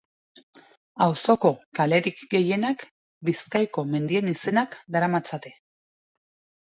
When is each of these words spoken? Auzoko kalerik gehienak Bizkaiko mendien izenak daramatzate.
Auzoko 1.05 1.51
kalerik 1.81 2.23
gehienak 2.33 2.87
Bizkaiko 3.29 3.87
mendien 3.93 4.33
izenak 4.33 4.79
daramatzate. 4.97 5.55